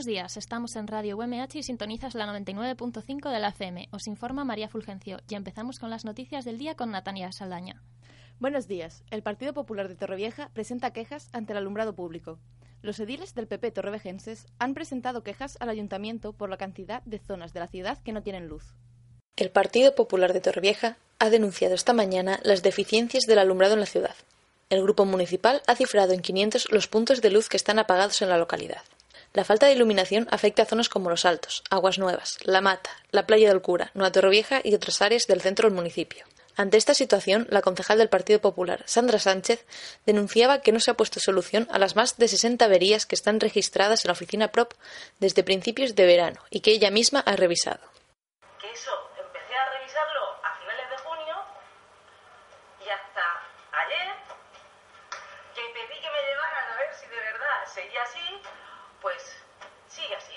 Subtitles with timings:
[0.00, 3.90] Buenos días, estamos en Radio UMH y sintonizas la 99.5 de la FM.
[3.90, 7.82] Os informa María Fulgencio y empezamos con las noticias del día con Natania Saldaña.
[8.38, 9.04] Buenos días.
[9.10, 12.38] El Partido Popular de Torrevieja presenta quejas ante el alumbrado público.
[12.80, 17.52] Los ediles del PP torrevejenses han presentado quejas al ayuntamiento por la cantidad de zonas
[17.52, 18.74] de la ciudad que no tienen luz.
[19.36, 23.86] El Partido Popular de Torrevieja ha denunciado esta mañana las deficiencias del alumbrado en la
[23.86, 24.14] ciudad.
[24.70, 28.30] El grupo municipal ha cifrado en 500 los puntos de luz que están apagados en
[28.30, 28.80] la localidad.
[29.32, 33.26] La falta de iluminación afecta a zonas como Los Altos, Aguas Nuevas, La Mata, la
[33.26, 36.24] Playa del Cura, Nueva Torrevieja y otras áreas del centro del municipio.
[36.56, 39.64] Ante esta situación, la concejal del Partido Popular, Sandra Sánchez,
[40.04, 43.38] denunciaba que no se ha puesto solución a las más de 60 averías que están
[43.38, 44.74] registradas en la oficina PROP
[45.20, 47.80] desde principios de verano y que ella misma ha revisado.
[48.60, 51.36] Que eso empecé a revisarlo a finales de junio
[52.84, 53.22] y hasta
[53.86, 54.10] ayer
[55.54, 58.26] que pedí que me llevaran a ver si de verdad seguía así,
[59.00, 59.36] pues
[59.88, 60.34] sigue así.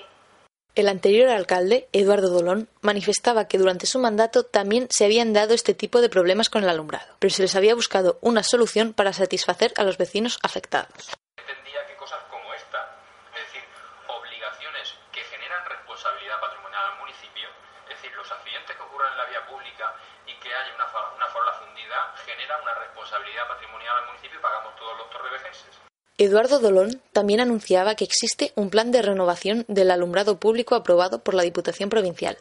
[0.76, 5.76] El anterior alcalde, Eduardo Dolón, manifestaba que durante su mandato también se habían dado este
[5.76, 9.72] tipo de problemas con el alumbrado, pero se les había buscado una solución para satisfacer
[9.78, 11.14] a los vecinos afectados.
[11.38, 12.98] entendía que cosas como esta,
[13.38, 13.62] es decir,
[14.08, 17.50] obligaciones que generan responsabilidad patrimonial al municipio,
[17.86, 19.94] es decir, los accidentes que ocurran en la vía pública
[20.26, 24.76] y que haya una, una farola fundida, generan una responsabilidad patrimonial al municipio y pagamos
[24.76, 25.93] todos los torrevejenses.
[26.20, 31.34] Eduardo Dolón también anunciaba que existe un plan de renovación del alumbrado público aprobado por
[31.34, 32.38] la Diputación Provincial.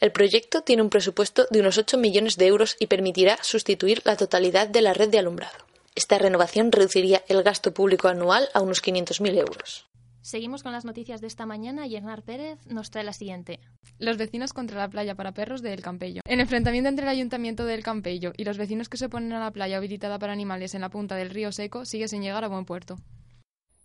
[0.00, 4.16] El proyecto tiene un presupuesto de unos 8 millones de euros y permitirá sustituir la
[4.16, 5.56] totalidad de la red de alumbrado.
[5.94, 9.86] Esta renovación reduciría el gasto público anual a unos 500.000 euros.
[10.22, 13.58] Seguimos con las noticias de esta mañana y Hernán Pérez nos trae la siguiente.
[13.98, 16.20] Los vecinos contra la playa para perros de El Campello.
[16.26, 19.40] El enfrentamiento entre el ayuntamiento de El Campello y los vecinos que se oponen a
[19.40, 22.48] la playa habilitada para animales en la punta del río Seco sigue sin llegar a
[22.48, 22.96] buen puerto.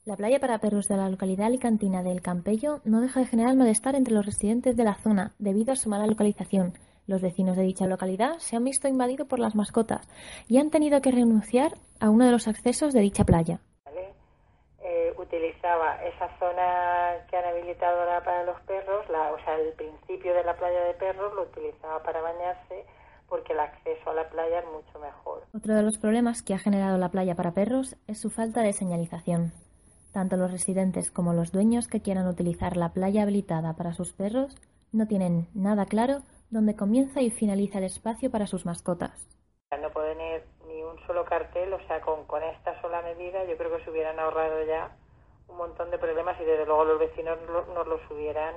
[0.04, 3.96] La playa para perros de la localidad alicantina del Campello no deja de generar malestar
[3.96, 6.74] entre los residentes de la zona debido a su mala localización.
[7.08, 10.08] Los vecinos de dicha localidad se han visto invadidos por las mascotas
[10.48, 13.62] y han tenido que renunciar a uno de los accesos de dicha playa.
[15.26, 20.34] Utilizaba esa zona que han habilitado ahora para los perros, la, o sea, el principio
[20.34, 22.86] de la playa de perros lo utilizaba para bañarse
[23.28, 25.44] porque el acceso a la playa es mucho mejor.
[25.54, 28.74] Otro de los problemas que ha generado la playa para perros es su falta de
[28.74, 29.52] señalización.
[30.14, 34.56] Tanto los residentes como los dueños que quieran utilizar la playa habilitada para sus perros
[34.92, 36.22] no tienen nada claro
[36.52, 39.28] dónde comienza y finaliza el espacio para sus mascotas.
[39.82, 43.76] No poner ni un solo cartel, o sea, con, con esta sola medida yo creo
[43.76, 44.96] que se hubieran ahorrado ya
[45.48, 48.56] un montón de problemas y desde luego los vecinos lo- nos los hubieran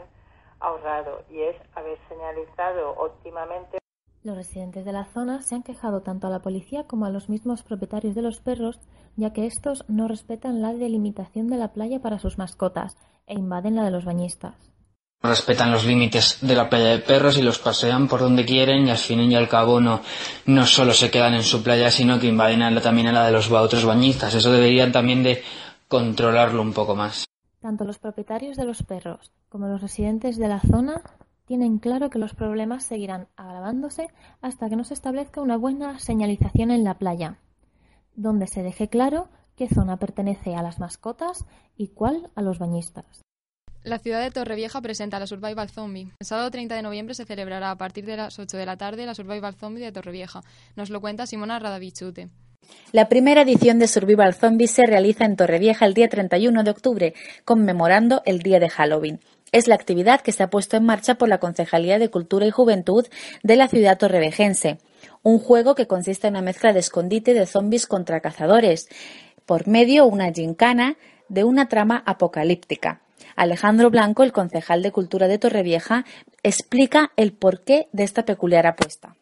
[0.60, 1.22] ahorrado.
[1.31, 3.78] Y es haber señalizado óptimamente
[4.25, 7.28] Los residentes de la zona se han quejado tanto a la policía como a los
[7.28, 8.81] mismos propietarios de los perros,
[9.16, 12.97] ya que estos no respetan la delimitación de la playa para sus mascotas
[13.28, 14.55] e invaden la de los bañistas.
[15.22, 18.91] respetan los límites de la playa de perros y los pasean por donde quieren y
[18.91, 20.00] al fin y al cabo no,
[20.47, 23.26] no solo se quedan en su playa sino que invaden a la- también a la
[23.26, 24.32] de los otros bañistas.
[24.34, 25.43] Eso deberían también de
[25.88, 27.25] controlarlo un poco más.
[27.60, 31.03] Tanto los propietarios de los perros como los residentes de la zona
[31.47, 34.09] tienen claro que los problemas seguirán agravándose
[34.43, 37.38] hasta que no se establezca una buena señalización en la playa,
[38.15, 43.22] donde se deje claro qué zona pertenece a las mascotas y cuál a los bañistas.
[43.82, 46.12] La ciudad de Torrevieja presenta la Survival Zombie.
[46.19, 49.06] El sábado 30 de noviembre se celebrará a partir de las 8 de la tarde
[49.06, 50.43] la Survival Zombie de Torrevieja.
[50.76, 52.28] Nos lo cuenta Simona Radavichute.
[52.91, 57.14] La primera edición de Survival Zombies se realiza en Torrevieja el día 31 de octubre,
[57.44, 59.20] conmemorando el día de Halloween.
[59.52, 62.50] Es la actividad que se ha puesto en marcha por la Concejalía de Cultura y
[62.50, 63.06] Juventud
[63.42, 64.78] de la ciudad torrevejense.
[65.22, 68.88] Un juego que consiste en una mezcla de escondite de zombies contra cazadores,
[69.44, 70.96] por medio una gincana
[71.28, 73.02] de una trama apocalíptica.
[73.36, 76.06] Alejandro Blanco, el concejal de Cultura de Torrevieja,
[76.43, 79.18] explica el porqué de esta peculiar apuesta.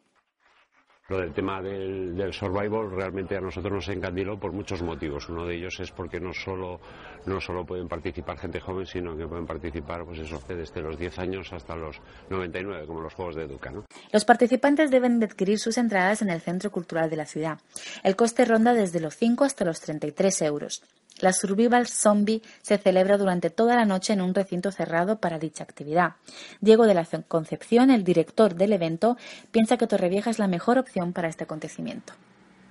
[1.09, 5.29] Lo del tema del, del survival realmente a nosotros nos encandiló por muchos motivos.
[5.29, 6.81] Uno de ellos es porque no solo,
[7.27, 11.19] no solo pueden participar gente joven, sino que pueden participar, pues eso, desde los 10
[11.21, 13.85] años hasta los 99, como los juegos de Educa, ¿no?
[14.13, 17.61] Los participantes deben de adquirir sus entradas en el Centro Cultural de la ciudad.
[18.03, 20.83] El coste ronda desde los 5 hasta los 33 euros.
[21.21, 25.65] La Survival Zombie se celebra durante toda la noche en un recinto cerrado para dicha
[25.65, 26.17] actividad.
[26.61, 29.17] Diego de la Concepción, el director del evento,
[29.51, 32.13] piensa que Torrevieja es la mejor opción para este acontecimiento.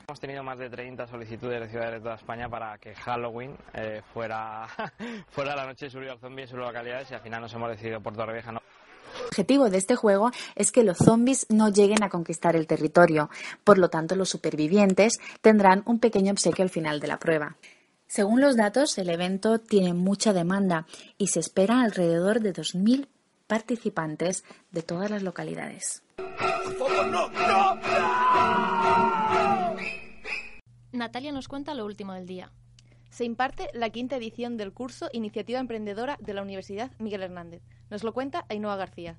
[0.07, 4.03] Hemos tenido más de 30 solicitudes de ciudades de toda España para que Halloween eh,
[4.13, 4.68] fuera,
[5.30, 8.00] fuera la noche de Survival Zombie en sus localidades y al final nos hemos decidido
[8.01, 8.51] por Torrevieja.
[8.51, 8.62] ¿no?
[9.15, 13.30] El objetivo de este juego es que los zombies no lleguen a conquistar el territorio.
[13.63, 17.56] Por lo tanto, los supervivientes tendrán un pequeño obsequio al final de la prueba.
[18.07, 20.85] Según los datos, el evento tiene mucha demanda
[21.17, 23.07] y se espera alrededor de 2.000
[23.47, 26.03] participantes de todas las localidades.
[30.91, 32.51] Natalia nos cuenta lo último del día.
[33.09, 37.61] Se imparte la quinta edición del curso Iniciativa Emprendedora de la Universidad Miguel Hernández.
[37.89, 39.17] Nos lo cuenta Ainhoa García.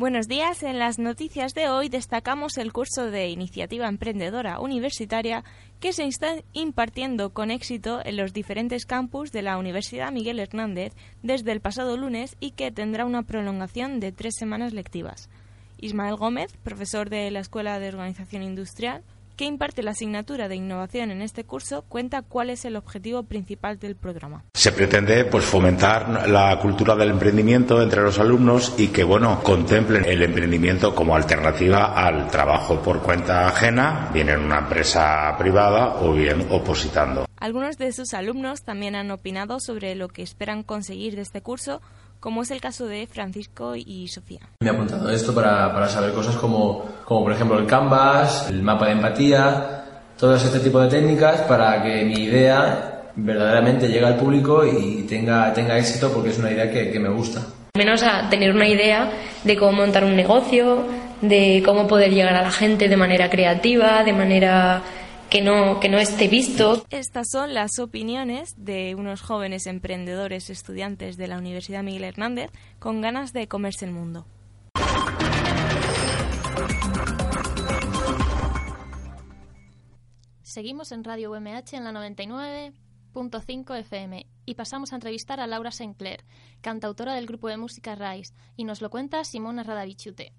[0.00, 0.62] Buenos días.
[0.62, 5.44] En las noticias de hoy destacamos el curso de Iniciativa Emprendedora Universitaria
[5.78, 10.94] que se está impartiendo con éxito en los diferentes campus de la Universidad Miguel Hernández
[11.22, 15.28] desde el pasado lunes y que tendrá una prolongación de tres semanas lectivas.
[15.76, 19.02] Ismael Gómez, profesor de la Escuela de Organización Industrial,
[19.40, 23.78] que imparte la asignatura de innovación en este curso, cuenta cuál es el objetivo principal
[23.78, 24.44] del programa.
[24.52, 30.04] Se pretende pues fomentar la cultura del emprendimiento entre los alumnos y que bueno, contemplen
[30.04, 36.12] el emprendimiento como alternativa al trabajo por cuenta ajena, bien en una empresa privada o
[36.12, 37.24] bien opositando.
[37.38, 41.80] Algunos de sus alumnos también han opinado sobre lo que esperan conseguir de este curso
[42.20, 44.40] como es el caso de Francisco y Sofía.
[44.60, 48.62] Me he apuntado esto para, para saber cosas como, como, por ejemplo, el Canvas, el
[48.62, 49.84] mapa de empatía,
[50.18, 55.52] todo este tipo de técnicas para que mi idea verdaderamente llegue al público y tenga,
[55.52, 57.40] tenga éxito porque es una idea que, que me gusta.
[57.76, 59.10] Menos a tener una idea
[59.44, 60.84] de cómo montar un negocio,
[61.22, 64.82] de cómo poder llegar a la gente de manera creativa, de manera
[65.30, 66.84] que no, que no esté visto.
[66.90, 72.50] Estas son las opiniones de unos jóvenes emprendedores estudiantes de la Universidad Miguel Hernández
[72.80, 74.26] con ganas de comerse el mundo.
[80.42, 86.24] Seguimos en Radio UMH en la 99.5 FM y pasamos a entrevistar a Laura Sinclair,
[86.60, 90.32] cantautora del grupo de música Rise, y nos lo cuenta Simona Radavichute.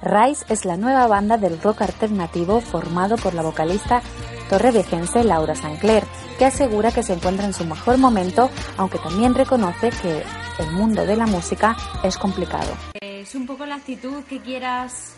[0.00, 4.00] Rise es la nueva banda del rock alternativo formado por la vocalista
[4.48, 6.04] torrevejense Laura Sancler,
[6.38, 10.22] que asegura que se encuentra en su mejor momento, aunque también reconoce que
[10.58, 12.74] el mundo de la música es complicado.
[13.00, 15.16] Es un poco la actitud que quieras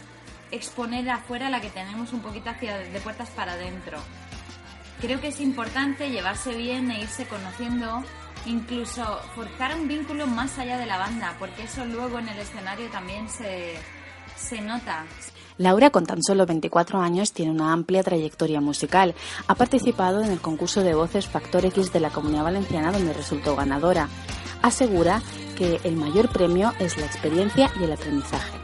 [0.50, 3.99] exponer afuera la que tenemos un poquito hacia de puertas para adentro.
[5.00, 8.03] Creo que es importante llevarse bien e irse conociendo,
[8.47, 9.05] incluso
[9.35, 13.29] forzar un vínculo más allá de la banda, porque eso luego en el escenario también
[13.29, 13.76] se,
[14.41, 15.05] se nota.
[15.59, 19.15] Laura, con tan solo 24 años, tiene una amplia trayectoria musical.
[19.47, 23.57] Ha participado en el concurso de voces Factor X de la Comunidad Valenciana, donde resultó
[23.57, 24.09] ganadora.
[24.63, 25.23] Asegura
[25.59, 28.59] que el mayor premio es la experiencia y el aprendizaje.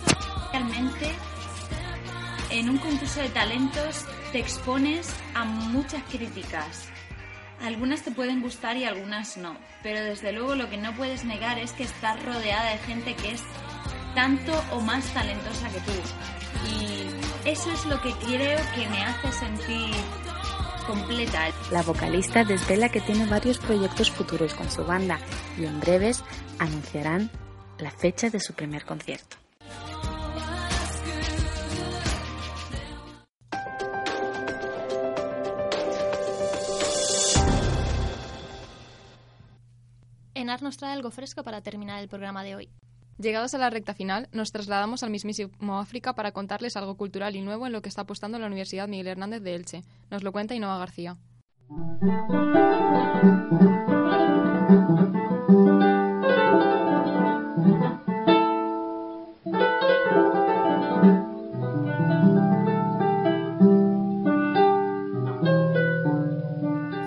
[0.53, 1.13] Realmente,
[2.51, 6.89] en un concurso de talentos te expones a muchas críticas.
[7.63, 11.59] Algunas te pueden gustar y algunas no, pero desde luego lo que no puedes negar
[11.59, 13.43] es que estás rodeada de gente que es
[14.17, 15.93] tanto o más talentosa que tú.
[16.73, 19.95] Y eso es lo que creo que me hace sentir
[20.87, 21.49] completa.
[21.71, 25.19] La vocalista desvela que tiene varios proyectos futuros con su banda
[25.59, 26.25] y en breves
[26.59, 27.31] anunciarán
[27.79, 29.37] la fecha de su primer concierto.
[40.35, 42.71] Enar nos trae algo fresco para terminar el programa de hoy.
[43.19, 47.41] Llegados a la recta final, nos trasladamos al mismísimo África para contarles algo cultural y
[47.41, 49.83] nuevo en lo que está apostando la Universidad Miguel Hernández de Elche.
[50.11, 51.17] Nos lo cuenta Innova García.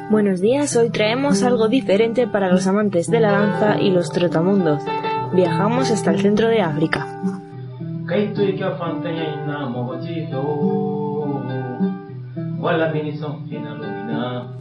[0.10, 4.84] Buenos días, hoy traemos algo diferente para los amantes de la danza y los trotamundos.
[5.34, 7.06] Viajamos hasta el centro de África.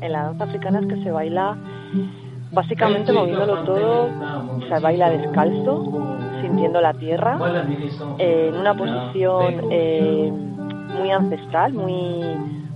[0.01, 1.57] En la danza africana es que se baila
[2.53, 4.09] básicamente moviéndolo todo,
[4.69, 6.07] se baila descalzo,
[6.43, 7.39] sintiendo la tierra,
[8.19, 10.33] en una posición eh,
[10.99, 12.23] muy ancestral, muy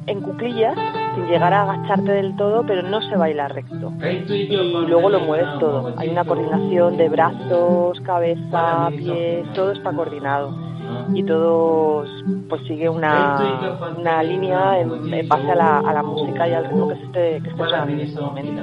[0.07, 0.77] en cuclillas,
[1.15, 3.93] sin llegar a agacharte del todo, pero no se baila recto.
[4.29, 5.95] Y luego lo mueves todo.
[5.97, 10.73] Hay una coordinación de brazos, cabeza, pies, todo está coordinado.
[11.15, 12.05] Y todo
[12.49, 16.89] pues sigue una, una línea en, base a la, a la, música y al ritmo
[16.89, 18.63] que se esté, que esté en ese momento.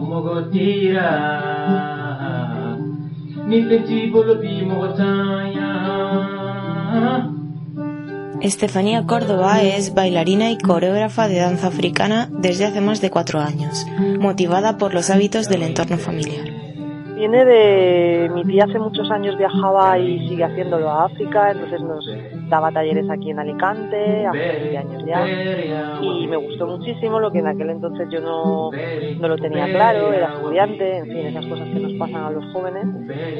[0.00, 1.08] Mogotira.
[8.40, 13.86] Estefanía Córdoba es bailarina y coreógrafa de danza africana desde hace más de cuatro años,
[14.20, 16.46] motivada por los hábitos del entorno familiar.
[17.16, 22.06] Viene de mi tía hace muchos años viajaba y sigue haciéndolo a África, entonces nos
[22.54, 25.26] daba talleres aquí en Alicante, hace 20 años ya,
[26.00, 30.12] y me gustó muchísimo lo que en aquel entonces yo no, no lo tenía claro,
[30.12, 32.86] era estudiante, en fin, esas cosas que nos pasan a los jóvenes,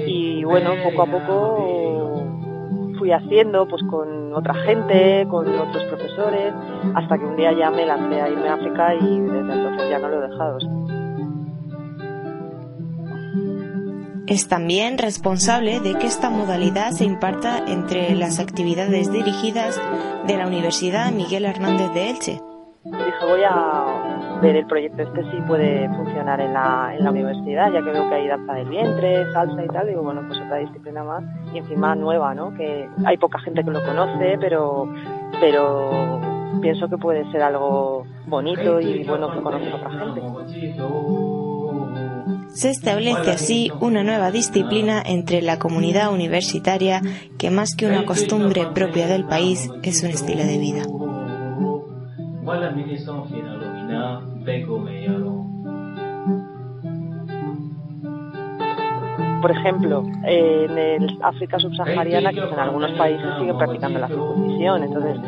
[0.05, 2.25] y bueno, poco a poco
[2.99, 6.53] fui haciendo pues con otra gente, con otros profesores,
[6.95, 9.99] hasta que un día ya me lancé a irme a África y desde entonces ya
[10.01, 10.59] no lo he dejado.
[14.27, 19.79] Es también responsable de que esta modalidad se imparta entre las actividades dirigidas
[20.27, 22.41] de la Universidad Miguel Hernández de Elche.
[22.85, 27.71] Dije, voy a ver el proyecto este si puede funcionar en la, en la universidad,
[27.71, 29.89] ya que veo que hay danza del vientre, salsa y tal.
[29.89, 32.55] Digo, bueno, pues otra disciplina más y encima nueva, ¿no?
[32.55, 34.89] Que hay poca gente que lo conoce, pero,
[35.39, 36.21] pero
[36.63, 40.23] pienso que puede ser algo bonito y bueno que conozca otra gente.
[42.55, 47.03] Se establece así una nueva disciplina entre la comunidad universitaria
[47.37, 50.83] que más que una costumbre propia del país es un estilo de vida.
[59.43, 65.19] Por ejemplo, en el África subsahariana, que en algunos países siguen practicando la circuncisión, entonces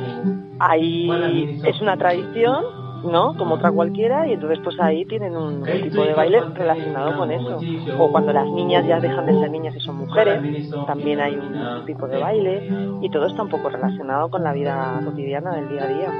[0.61, 3.37] ahí es una tradición ¿no?
[3.37, 7.61] Como otra cualquiera y entonces pues ahí tienen un, tipo de baile relacionado con eso.
[7.99, 11.85] O cuando las niñas ya dejan de ser niñas y son mujeres, también hay un
[11.87, 12.69] tipo de baile
[13.01, 16.13] y todo está un poco relacionado con la vida cotidiana del día a día.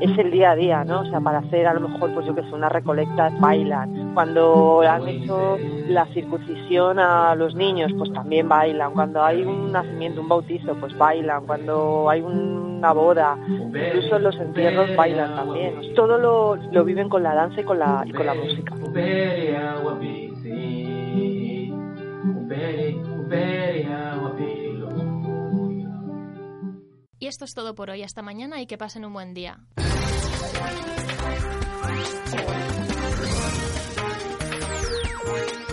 [0.00, 1.00] Es el día a día, ¿no?
[1.00, 4.12] O sea, para hacer a lo mejor, pues yo que sé, una recolecta, bailan.
[4.14, 5.56] Cuando han hecho
[5.88, 8.92] la circuncisión a los niños, pues también bailan.
[8.92, 11.46] Cuando hay un nacimiento, un bautizo, pues bailan.
[11.46, 15.94] Cuando hay una boda, incluso los entierros bailan también.
[15.96, 18.74] Todo lo, lo viven con la danza y con la, y con la música.
[27.34, 28.04] Esto es todo por hoy.
[28.04, 29.58] Hasta mañana y que pasen un buen día.